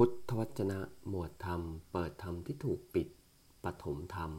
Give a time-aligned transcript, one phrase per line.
[0.00, 3.08] พุทธวจนะหมวดธรรม เปิดธรรมที่ถูกปิด
[3.64, 4.32] ปฐมธรรม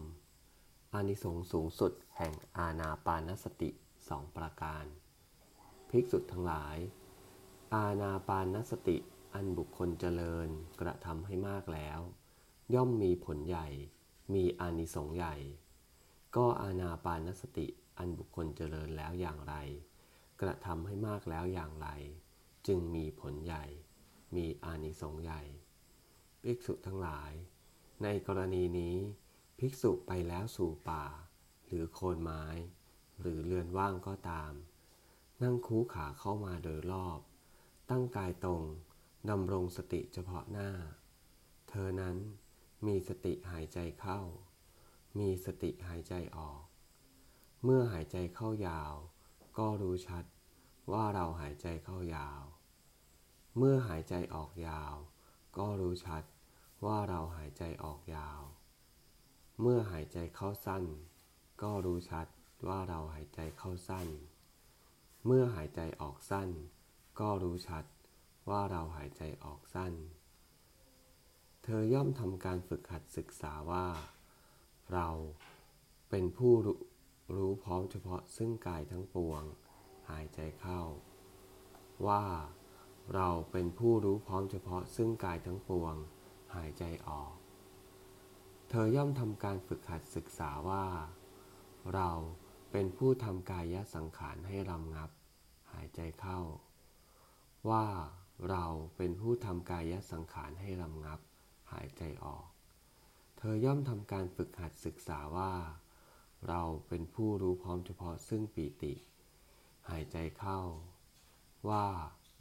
[0.93, 3.70] อานิสงส์สูงสุดแห่งอาณาปานสติ
[4.09, 4.85] สองประการ
[5.89, 6.78] ภิกษุทั้งหลาย
[7.73, 8.97] อาณาปานสติ
[9.33, 10.49] อันบุคคลเจริญ
[10.81, 12.00] กระทำให้มากแล้ว
[12.74, 13.68] ย่อมมีผลใหญ่
[14.34, 15.36] มีอานิสงส์ใหญ่
[16.36, 17.68] ก็อาณาปานสติ
[17.98, 19.55] อันบุคคลเจริญแล้วอย่างไร
[20.42, 21.88] กระทำให้มากแล้วอย่างไร
[22.68, 23.66] จึงมีผลใหญ่
[24.36, 25.41] มีอานิสงส์ใหญ่
[26.43, 27.32] ภิกษุทั้งหลาย
[28.04, 28.96] ในกรณีนี้
[29.60, 31.06] ภิกษุไปแล้วสู่ป่า
[31.68, 32.45] หรือโคนไม้
[33.20, 34.53] หรือเรือนว่างก็ตาม
[35.44, 37.20] นั่งคูขาเข้ามาโดยรอบ
[37.89, 38.64] ตั้งกายตรง
[39.30, 40.72] ดำรงสติเฉพาะหน้า
[41.70, 42.17] เธอนั้น
[42.86, 44.20] มีสติหายใจเข้า
[45.20, 46.64] มีสติหายใจออก
[47.64, 48.94] เมื่อหายใจเข้ายาว
[49.58, 50.25] ก็รู้ชัด
[50.92, 52.42] ว่าเราหายใจเข้ายาว
[53.58, 54.95] เมื่อหายใจออกยาว
[55.58, 56.23] ก็รู้ชัด
[56.86, 58.42] ว่าเราหายใจออกยาว
[59.62, 60.84] เมื่อหายใจเข้าสั้น
[61.62, 62.28] ก็รู้ชัด
[62.68, 64.08] ว่าเราหายใจเข้าสั้น
[65.26, 66.50] เมื่อหายใจออกสั้น
[67.20, 67.86] ก็รู้ชัด
[68.50, 69.94] ว่าเราหายใจออกสั้น
[71.64, 73.88] เธอย่อมทำการฝึกหัดศึกษาว่า
[74.94, 75.09] เรา
[76.09, 76.53] เป็นผู้
[77.36, 79.44] รู้พร้อมเฉพาะซึ่งกายทั้งปวง
[80.09, 80.81] หายใจเข้า
[82.08, 82.24] ว่า
[83.16, 85.95] เราเป็นผู้รู้พร้อมเฉพาะซึ่งกายทั้งปวง
[86.55, 87.33] หายใจออก
[88.69, 90.86] เธอย่อมทำการฝึกหัดศึกษาว่า
[91.94, 92.09] เรา
[92.72, 95.09] เป็นผู้ทำกายสังขารให้รำงับ
[95.73, 96.39] หายใจเข้า
[97.69, 97.85] ว่า
[98.50, 98.66] เรา
[98.97, 101.19] เป็นผู้ทำกายสังขารให้รำงับ
[101.73, 102.45] หายใจออก
[103.38, 105.53] เธอย่อมทำการฝึกหัดศึกษาว่า
[106.47, 108.94] เราเป็นผู้รู้พร้อมเฉพาะซึ่งปีติ
[109.89, 110.59] หายใจเข้า
[111.69, 111.85] ว่า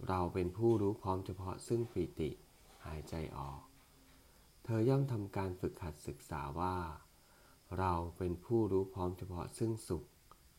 [0.08, 2.30] เราเป็นผู้รู้พร้อมเฉพาะซึ่งปีติ
[2.86, 3.60] หายใจออก
[4.64, 6.76] เธอย่อมทำการฝึกหัดศึกษาว่า
[7.78, 10.04] เราเป็นผู้รู้พร้อมเฉพาะซึ่งสุข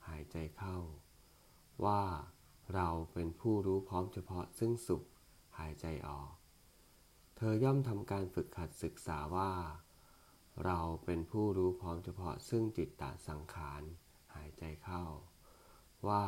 [0.07, 0.77] หายใจเข้า
[1.85, 2.03] ว่า
[2.75, 5.03] เราเป็นผู้รู้พร้อมเฉพาะซึ่งสุข
[5.59, 6.31] หายใจออก
[7.35, 9.51] เธอย่อมทำการฝึกหัดศึกษาว่า
[10.65, 13.81] เราเป็นผู้รู้พร้อมเฉพาะซึ่งจิตตสังขาร
[14.35, 15.03] หายใจเข้า
[16.07, 16.25] ว่า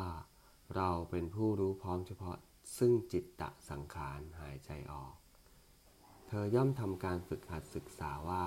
[0.76, 2.36] เราเป็นผู้รู้พร้อมเฉพาะ
[2.78, 5.14] ซึ่งจิตตะสังขารหายใจออก
[6.26, 8.46] เธอย่อมทำการฝึกหัดศึกษาว่า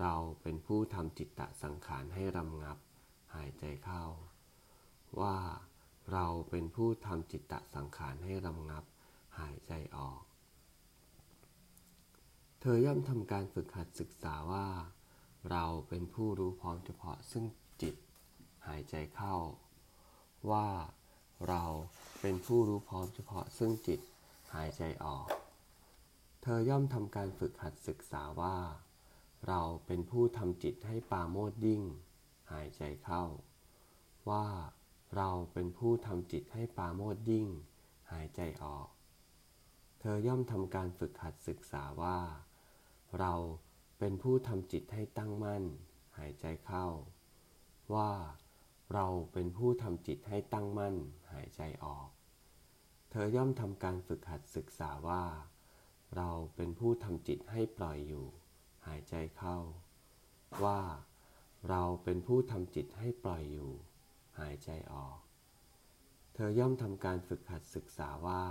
[0.00, 2.78] เราเป็นผู้ทำจิตตะสังขารให้รำงับ
[3.34, 4.04] หายใจเข้า
[5.20, 5.36] ว่า
[6.12, 8.84] เราเป็นผู้ทำจิตตะสังขารให้รำงับ
[9.38, 10.22] หายใจออก
[12.60, 14.68] เธอย่อมทำการฝึกหัดศึกษาว่า
[15.50, 17.44] เราเป็นผู้รู้พร้อมเฉพาะซึ่ง
[17.82, 17.94] จิต
[18.66, 19.36] หายใจเข้า
[20.50, 20.68] ว่า
[21.48, 21.64] เรา
[22.20, 24.00] เป็นผู้รู้พร้อมเฉพาะซึ่งจิต
[24.54, 25.26] หายใจออก
[26.42, 28.58] เธอย่อมทำการฝึกหัดศึกษาว่า
[29.48, 31.82] เราเป็นผู้ทำจิตให้ปาโมดยิ่ง
[32.52, 33.24] หายใจเข้า
[34.30, 34.46] ว่า
[35.16, 37.46] เราเป็นผู้ทำจิตให้ปาโมดยิ่ง
[38.12, 38.88] หายใจออก
[40.00, 42.18] เธอย่อมทำการฝึกหัดศึกษาว่า
[43.18, 43.34] เรา
[43.98, 45.64] เป็นผู้ทำจิตให้ตั้งมั่น
[46.18, 46.86] หายใจเข้า
[47.94, 48.12] ว่า
[48.94, 50.96] เราเป็นผู้ทำจิตให้ตั้งมั่น
[51.32, 52.08] หายใจออก
[53.10, 55.24] เธอย่อมทำการฝึกหัดศึกษาว่า
[56.16, 58.26] เราเป็นผู้ทำจิตให้ปล่อยอยู่
[58.86, 59.58] หายใจเข้า
[60.64, 60.80] ว่า
[61.68, 63.70] เราเป็นผู้ทำจิตให้ปล่อยอยู่
[64.38, 65.18] หายใจออก
[66.34, 68.44] เธอย่อมทำการฝึกหัดศึกษาว่า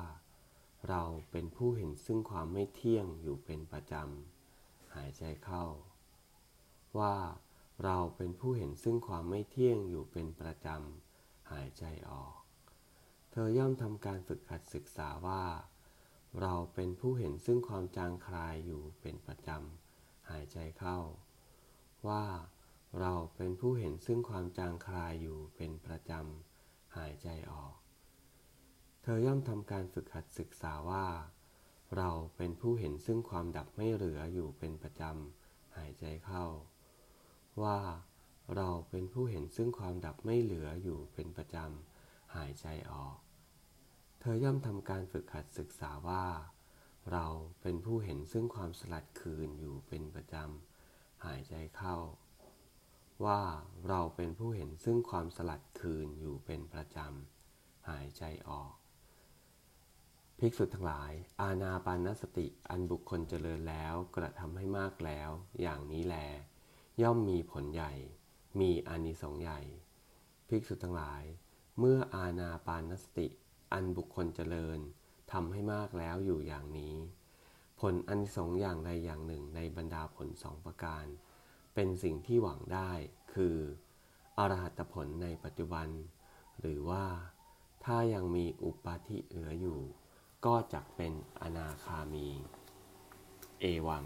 [0.90, 5.66] เราเป็นผู้เห็นซึ่งความไม่เที่ยงอยู่เป็นประจำ หายใจเข้า
[7.00, 7.16] ว่า
[7.84, 12.36] เราเป็นผู้เห็นซึ่งความไม่เที่ยงอยู่เป็นประจำ หายใจออก
[13.32, 15.44] เธอย่อมทำการฝึกหัดศึกษาว่า
[16.42, 21.00] เราเป็นผู้เห็นซึ่งความจางคลายอยู่เป็นประจำ หายใจเข้า
[22.08, 22.26] ว่า
[23.00, 27.76] เราเป็นผู้เห็นซึ่งความจางคลายอยู่เป็นประจำ หายใจออก
[29.02, 31.08] เธอย่อมทำการฝึกหัดศึกษาว่า
[31.98, 36.46] เราเป็นผู้เห็นซึ่งความดับไม่เหลืออยู่เป็นประจำ หายใจเข้า
[37.64, 37.80] ว่า
[38.56, 43.18] เราเป็นผู้เห็นซึ่งความดับไม่เหลืออยู่เป็นประจำ หายใจออก
[44.20, 46.26] เธอย่อมทำการฝึกหัดศึกษาว่า
[47.12, 47.26] เรา
[47.62, 51.98] เป็นผู้เห็นซึ่งความสลัดคืนอยู่เป็นประจำ หายใจเข้า
[53.26, 53.42] ว่า
[53.90, 58.74] เราเป็นผู้เห็นซึ่งความสลัดคืนอยู่เป็นประจำ หายใจออก
[60.40, 61.12] ภิกษุทั้งหลาย
[61.42, 65.30] อาณาปานสติอันบุคคลเจริญแล้วกระทำให้มากแล้ว
[65.62, 66.18] อย่างนี้แล
[67.02, 67.94] ย่อมมีผลใหญ่
[68.60, 69.62] มีอานิสงส์ใหญ่
[70.48, 71.24] ภิกษุทั้งหลาย
[71.80, 73.28] เมื่ออาณาปานสติ
[73.74, 74.80] อันบุคคลเจริญ
[75.32, 76.96] ทำให้มากแล้วอยู่อย่างนี้
[77.80, 81.06] ผลอันสงส์อย่างใดอย่างหนึ่งในบรรดาผลสองประการ
[81.74, 82.92] เป็นสิ่งที่หวังได้
[83.34, 83.58] คือ
[84.38, 85.88] อรหัตผลในปัจจุบัน
[86.60, 87.06] หรือว่า
[87.86, 89.80] ถ้ายังมีอุปาทิเหลืออยู่
[90.46, 92.28] ก็จะเป็นอนาคามี
[93.60, 94.06] เอวัง